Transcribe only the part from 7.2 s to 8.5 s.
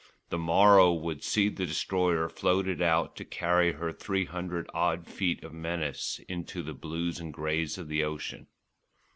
greys of the ocean.